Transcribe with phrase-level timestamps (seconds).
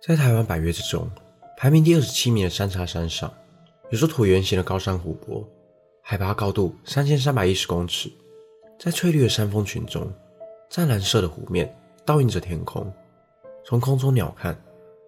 [0.00, 1.10] 在台湾百岳之中，
[1.56, 3.32] 排名第二十七名的山茶山上，
[3.90, 5.46] 有座椭圆形的高山湖泊，
[6.02, 8.10] 海拔高度三千三百一十公尺，
[8.78, 10.12] 在翠绿的山峰群中，
[10.70, 11.74] 湛蓝色的湖面
[12.04, 12.92] 倒映着天空，
[13.64, 14.54] 从空中鸟瞰，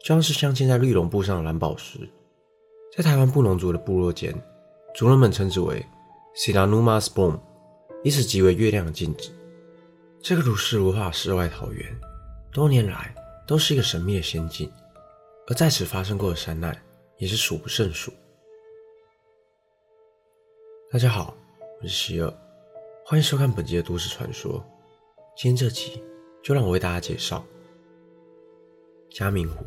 [0.00, 1.98] 就像是镶嵌在绿绒布上的蓝宝石。
[2.96, 4.32] 在台湾布农族的部落间，
[4.94, 5.84] 族人们称之为
[6.36, 7.38] Siranumas Bom，
[8.04, 9.32] 以此即为月亮的镜子。
[10.22, 11.84] 这个如诗如画的世外桃源，
[12.52, 13.12] 多年来
[13.46, 14.72] 都是一个神秘的仙境，
[15.48, 16.74] 而在此发生过的山难
[17.18, 18.10] 也是数不胜数。
[20.90, 21.36] 大家好，
[21.78, 22.32] 我是希尔，
[23.04, 24.64] 欢迎收看本集的都市传说。
[25.36, 26.02] 今天这集
[26.42, 27.44] 就让我为大家介绍
[29.10, 29.62] 嘉明湖。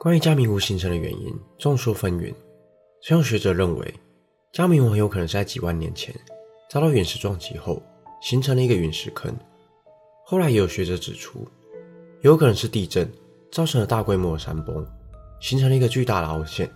[0.00, 2.34] 关于嘉明湖形成的原因，众说纷纭。
[3.00, 3.94] 虽有学者认为，
[4.50, 6.12] 嘉明湖很有可能是在几万年前
[6.68, 7.80] 遭到陨石撞击后
[8.20, 9.32] 形成了一个陨石坑。
[10.28, 11.46] 后来也有学者指出，
[12.22, 13.08] 有可能是地震
[13.52, 14.84] 造成了大规模的山崩，
[15.38, 16.68] 形成了一个巨大的凹陷。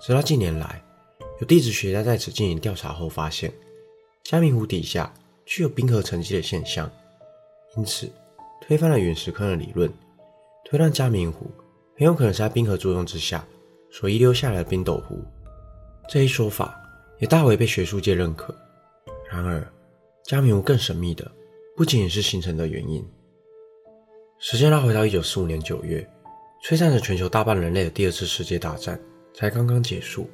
[0.00, 0.82] 直到近年来，
[1.38, 3.52] 有地质学家在此进行调查后发现，
[4.22, 5.12] 加明湖底下
[5.44, 6.90] 具有冰河沉积的现象，
[7.76, 8.10] 因此
[8.62, 9.92] 推翻了陨石坑的理论，
[10.64, 11.50] 推断加明湖。
[11.94, 13.46] 很有可能是在冰河作用之下
[13.90, 15.22] 所遗留下来的冰斗湖，
[16.08, 16.74] 这一说法
[17.18, 18.56] 也大为被学术界认可。
[19.30, 19.62] 然而，
[20.24, 21.30] 加明湖更神秘的
[21.82, 23.04] 不仅仅是形成的原因。
[24.38, 26.08] 时间拉回到一九四五年九月，
[26.62, 28.96] 摧残着全球大半人类的第二次世界大战
[29.34, 30.30] 才刚刚结束。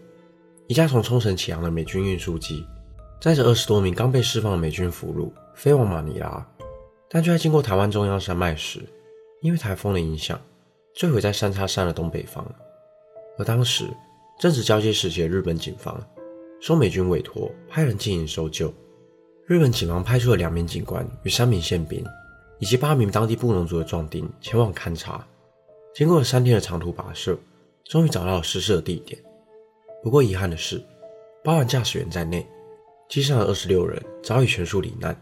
[0.66, 2.62] 一架从冲绳起航的美军运输机，
[3.18, 6.46] 载着二十多名刚被释放的美军俘虏飞往马尼拉，
[7.08, 8.82] 但却在经过台湾中央山脉时，
[9.40, 10.38] 因为台风的影响。
[10.92, 12.46] 坠毁在三叉山的东北方，
[13.38, 13.86] 而当时
[14.38, 15.98] 正值交接时期的日本警方
[16.60, 18.70] 受美军委托派人进行搜救。
[19.48, 22.04] 日本警方派出了两名警官与三名宪兵，
[22.58, 25.26] 以及八名当地布农族的壮丁前往勘察。
[25.94, 27.34] 经过了三天的长途跋涉，
[27.86, 29.18] 终于找到了失事的地点。
[30.02, 30.78] 不过遗憾的是，
[31.42, 32.46] 包含驾驶员在内，
[33.08, 35.18] 机上的二十六人早已全数罹难。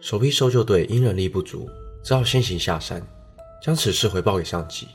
[0.00, 1.66] 首批搜救队因人力不足，
[2.04, 3.02] 只好先行下山。
[3.62, 4.86] 将此事回报给上级。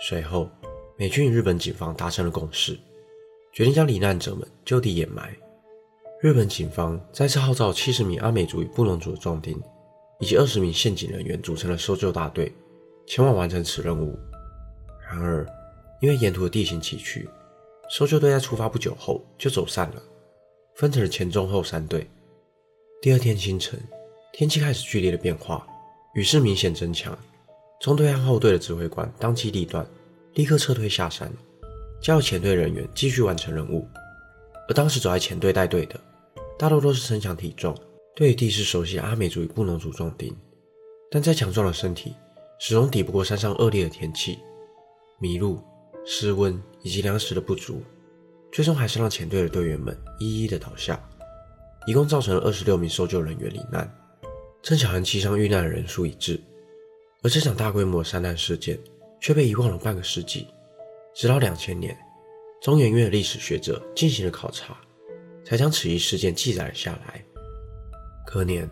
[0.00, 0.50] 随后，
[0.96, 2.76] 美军与日本警方达成了共识，
[3.52, 5.32] 决定将罹难者们就地掩埋。
[6.20, 9.56] 日本警方再次号召七十名阿美族与布农族的壮丁，
[10.18, 12.52] 以及二十名宪警人员组成了搜救大队，
[13.06, 14.18] 前往完成此任务。
[15.08, 15.46] 然而，
[16.00, 17.24] 因为沿途的地形崎岖，
[17.88, 20.02] 搜救队在出发不久后就走散了，
[20.74, 22.04] 分成了前、中、后三队。
[23.00, 23.80] 第二天清晨，
[24.32, 25.64] 天气开始剧烈的变化，
[26.14, 27.16] 雨势明显增强。
[27.80, 29.86] 中队和后队的指挥官当机立断，
[30.34, 31.32] 立刻撤退下山，
[32.02, 33.86] 交由前队人员继续完成任务。
[34.68, 35.98] 而当时走在前队带队的，
[36.58, 37.76] 大多都是身强体壮、
[38.14, 40.36] 对地势熟悉的阿美族与布农族壮丁，
[41.10, 42.14] 但再强壮的身体
[42.60, 44.38] 始终抵不过山上恶劣的天气、
[45.18, 45.58] 迷路、
[46.04, 47.82] 失温以及粮食的不足，
[48.52, 51.02] 最终还是让前队的队员们一一的倒下，
[51.86, 53.90] 一共造成了二十六名搜救人员罹难，
[54.60, 56.38] 正巧和机上遇难的人数一致。
[57.22, 58.78] 而这场大规模的山难事件
[59.20, 60.46] 却被遗忘了半个世纪，
[61.14, 61.96] 直到两千年，
[62.60, 64.76] 中研院的历史学者进行了考察，
[65.44, 67.24] 才将此一事件记载了下来。
[68.26, 68.68] 隔年，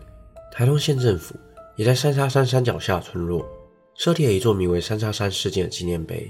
[0.51, 1.35] 台东县政府
[1.75, 3.47] 也在三叉山山脚下村落
[3.95, 6.29] 设立了一座名为“三叉山事件”的纪念碑，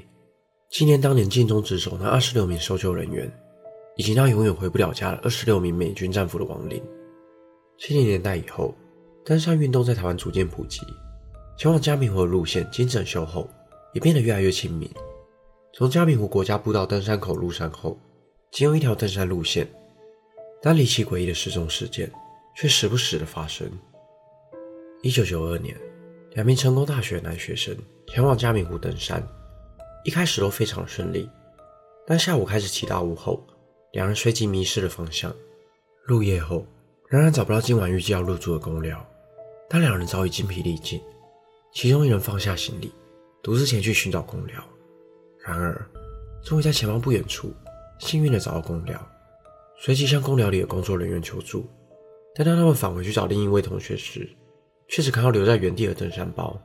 [0.70, 3.30] 纪念当年尽忠职守那二十六名搜救人员，
[3.96, 6.82] 以及那永远回不了家的二十六名美军战俘的亡灵。
[7.80, 8.74] 七零年代以后，
[9.26, 10.82] 登山运动在台湾逐渐普及。
[11.58, 13.50] 前往嘉明湖的路线经整修后，
[13.94, 14.90] 也变得越来越亲民。
[15.78, 17.96] 从嘉明湖国家步道登山口入山后，
[18.50, 19.68] 仅有一条登山路线，
[20.60, 22.12] 但离奇诡异的失踪事件
[22.56, 23.70] 却时不时的发生。
[25.04, 25.80] 一九九二年，
[26.32, 27.78] 两名成功大学男学生
[28.08, 29.22] 前往嘉明湖登山，
[30.04, 31.30] 一开始都非常顺利，
[32.08, 33.46] 但下午开始起大雾后，
[33.92, 35.32] 两人随即迷失了方向。
[36.04, 36.66] 入夜后，
[37.08, 39.08] 仍然找不到今晚预计要入住的公寮，
[39.70, 41.00] 但两人早已精疲力尽。
[41.72, 42.92] 其中一人放下行李，
[43.44, 44.64] 独自前去寻找公寮。
[45.48, 45.90] 然而，
[46.44, 47.54] 终于在前方不远处，
[48.00, 49.00] 幸运地找到工寮，
[49.78, 51.66] 随即向工寮里的工作人员求助。
[52.36, 54.30] 但当他们返回去找另一位同学时，
[54.90, 56.60] 却只看到留在原地的登山包，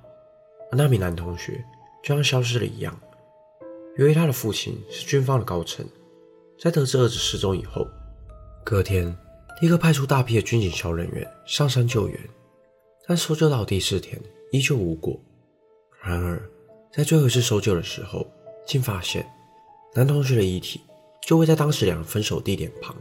[0.73, 1.65] 而那名男同学
[2.03, 3.01] 就像消失了一样。
[3.99, 5.87] 由于他的父亲是军方的高层，
[6.59, 7.87] 在得知儿子失踪以后，
[8.65, 9.17] 隔天
[9.61, 12.19] 立刻派出大批的军警小人员上山救援，
[13.07, 14.21] 但搜救到第四天。
[14.51, 15.19] 依旧无果。
[16.03, 16.39] 然而，
[16.93, 18.31] 在最后一次搜救的时候，
[18.67, 19.27] 竟发现
[19.95, 20.81] 男同学的遗体
[21.21, 22.97] 就位在当时两人分手地点旁，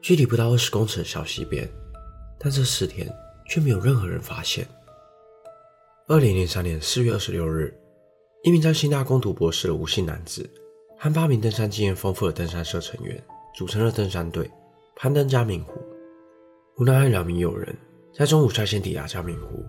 [0.00, 1.68] 距离不到二十公尺的小溪边。
[2.38, 3.10] 但这四天
[3.48, 4.66] 却没有任何人发现。
[6.06, 7.74] 二零零三年四月二十六日，
[8.42, 10.48] 一名在新大攻读博士的吴姓男子
[10.98, 13.20] 和八名登山经验丰富的登山社成员
[13.56, 14.48] 组成了登山队，
[14.94, 15.72] 攀登嘉明湖。
[16.78, 17.74] 吴楠和两名友人
[18.14, 19.64] 在中午率先抵达嘉明湖，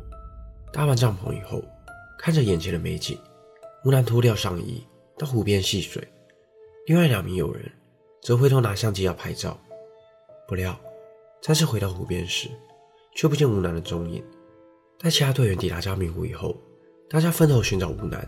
[0.73, 1.63] 搭完帐篷以后，
[2.19, 3.17] 看着眼前的美景，
[3.85, 4.85] 吴楠脱掉上衣
[5.17, 6.07] 到湖边戏水，
[6.85, 7.71] 另外两名友人
[8.21, 9.59] 则回头拿相机要拍照。
[10.47, 10.79] 不料，
[11.41, 12.47] 再次回到湖边时，
[13.15, 14.23] 却不见吴楠的踪影。
[14.99, 16.55] 待其他队员抵达嘉明湖以后，
[17.09, 18.27] 大家分头寻找吴楠，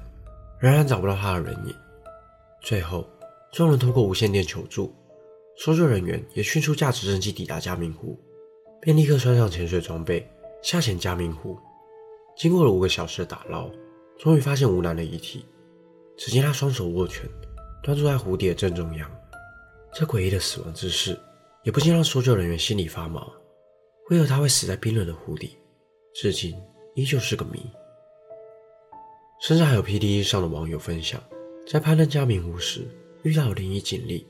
[0.59, 1.75] 仍然找不到他的人影。
[2.62, 3.07] 最后，
[3.53, 4.91] 众人通过无线电求助，
[5.57, 8.19] 搜救人员也迅速驾直升机抵达嘉明湖，
[8.81, 10.27] 便立刻穿上潜水装备
[10.63, 11.56] 下潜嘉明湖。
[12.36, 13.69] 经过了五个小时的打捞，
[14.18, 15.45] 终于发现吴楠的遗体。
[16.19, 17.24] 只见他双手握拳，
[17.81, 19.10] 端坐在湖底的正中央。
[19.94, 21.18] 这诡异的死亡姿势，
[21.63, 23.31] 也不禁让搜救人员心里发毛。
[24.10, 25.57] 为何他会死在冰冷的湖底？
[26.13, 26.62] 至今
[26.94, 27.62] 依旧是个谜，
[29.39, 31.24] 甚至还有 PTT 上的网友分享，
[31.66, 32.86] 在攀登嘉明湖时
[33.24, 34.27] 遇到了灵异经历。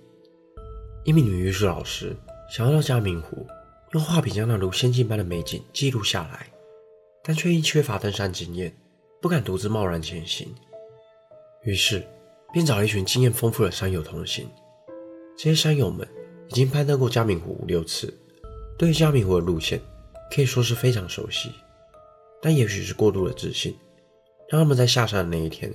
[1.06, 2.16] 一名女艺术老师
[2.56, 3.48] 想要到嘉明湖，
[3.94, 6.46] 用画笔将那如仙境般的美景记录下来，
[7.24, 8.78] 但却因缺乏登山经验，
[9.20, 10.54] 不敢独自贸然前行。
[11.64, 12.06] 于是，
[12.54, 14.50] 便找了一群经验丰富的山友同行。
[15.38, 16.08] 这些山友们
[16.48, 18.14] 已经攀登过嘉明湖五六次，
[18.78, 19.80] 对于嘉明湖的路线
[20.34, 21.52] 可以说是非常熟悉。
[22.42, 23.78] 但也许是过度的自信，
[24.48, 25.70] 让他们在下山的那一天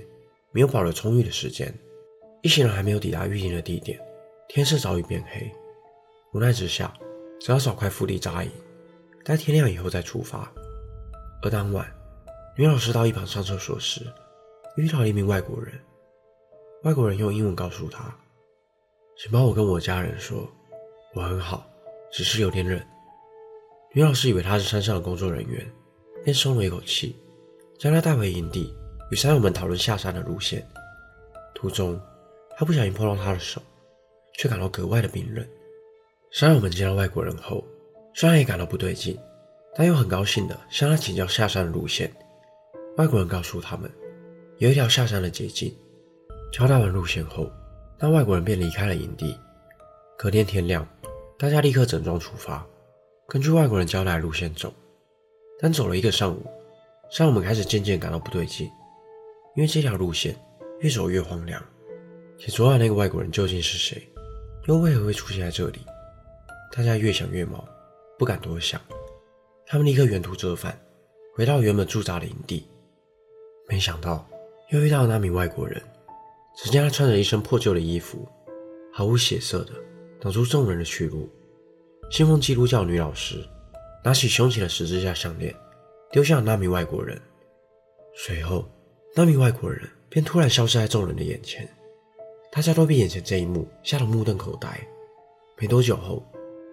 [0.51, 1.73] 没有保留充裕的时间。
[2.41, 3.99] 一行人还没有抵达预定的地点，
[4.47, 5.51] 天色早已变黑。
[6.33, 6.91] 无奈之下，
[7.39, 8.49] 只好找块腹地扎营，
[9.23, 10.51] 待天亮以后再出发。
[11.43, 11.87] 而当晚，
[12.57, 14.01] 女老师到一旁上厕所时，
[14.77, 15.73] 遇到一名外国人。
[16.83, 18.15] 外国人用英文告诉他
[19.17, 20.49] ：“请帮我跟我家人说，
[21.13, 21.65] 我很好，
[22.11, 22.79] 只是有点冷。”
[23.93, 25.65] 女老师以为他是山上的工作人员。
[26.23, 27.15] 便松了一口气，
[27.77, 28.75] 将他带回营地，
[29.11, 30.67] 与山友们讨论下山的路线。
[31.53, 32.01] 途中，
[32.57, 33.61] 他不小心碰到他的手，
[34.33, 35.47] 却感到格外的冰冷。
[36.31, 37.63] 山友们见到外国人后，
[38.15, 39.15] 虽然也感到不对劲，
[39.75, 42.11] 但又很高兴地向他请教下山的路线。
[42.97, 43.87] 外国人告诉他们，
[44.57, 45.75] 有一条下山的捷径。
[46.51, 47.51] 交代完路线后，
[47.99, 49.37] 那外国人便离开了营地。
[50.17, 50.87] 隔天天亮，
[51.37, 52.65] 大家立刻整装出发，
[53.27, 54.73] 根据外国人交代的路线走。
[55.59, 56.45] 但走了一个上午，
[57.11, 58.69] 山友们开始渐渐感到不对劲，
[59.55, 60.33] 因为这条路线
[60.79, 61.61] 越走越荒凉。
[62.37, 64.01] 且昨晚那个外国人究竟是谁，
[64.67, 65.79] 又为何会出现在这里？
[66.71, 67.67] 大家越想越毛，
[68.17, 68.79] 不敢多想。
[69.65, 70.77] 他们立刻原途折返，
[71.35, 72.65] 回到原本驻扎的营地。
[73.67, 74.25] 没想到
[74.69, 75.81] 又遇到了那名外国人，
[76.55, 78.27] 只见他穿着一身破旧的衣服，
[78.93, 79.73] 毫无血色的
[80.19, 81.29] 挡住众人的去路。
[82.09, 83.43] 信奉基督教女老师。
[84.03, 85.51] 拿起胸前的十字架项链，
[86.11, 87.19] 丢向那名外国人。
[88.13, 88.63] 随后，
[89.15, 91.67] 那名外国人便突然消失在众人的眼前。
[92.51, 94.79] 大家都被眼前这一幕吓得目瞪口呆。
[95.57, 96.23] 没多久后，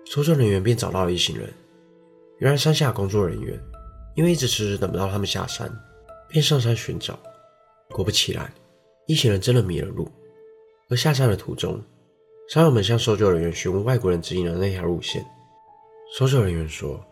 [0.05, 1.51] 搜救人员便找到了一行人。
[2.37, 3.59] 原来，山下工作人员
[4.15, 5.75] 因为一直迟迟等不到他们下山，
[6.29, 7.19] 便上山寻找。
[7.91, 8.53] 果不其然，
[9.07, 10.11] 一行人真的迷了路。
[10.89, 11.83] 而下山的途中，
[12.49, 15.25] 山友们向搜救人员询问外国人指引的那条路线。
[16.17, 17.03] 搜救人员说。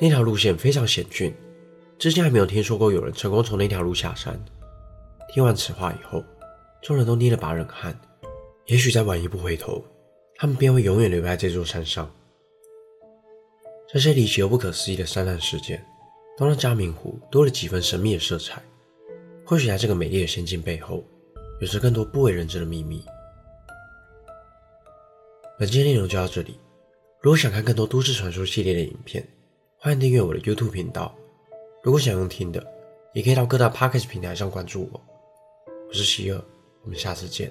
[0.00, 1.34] 那条路线非常险峻，
[1.98, 4.40] 至今还没有听说过有人成功从那条路下山。
[5.34, 6.22] 听完此话以后，
[6.80, 7.98] 众人都捏了把冷汗。
[8.66, 9.84] 也许再晚一步回头，
[10.36, 12.08] 他们便会永远留在这座山上。
[13.88, 15.84] 这些离奇又不可思议的山难事件，
[16.36, 18.62] 都让嘉明湖多了几分神秘的色彩。
[19.48, 21.02] 或许在这个美丽的仙境背后，
[21.58, 23.02] 有着更多不为人知的秘密。
[25.58, 26.60] 本期内容就到这里。
[27.22, 29.26] 如果想看更多都市传说系列的影片，
[29.78, 31.16] 欢迎订阅我的 YouTube 频道。
[31.82, 32.62] 如果想用听的，
[33.14, 35.00] 也可以到各大 Podcast 平台上关注我。
[35.88, 36.44] 我是希尔，
[36.82, 37.50] 我们下次见。